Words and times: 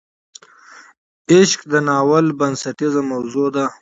عشق 1.33 1.59
د 1.71 1.73
ناول 1.87 2.25
بنسټیزه 2.39 3.01
موضوع 3.11 3.47
ده. 3.55 3.65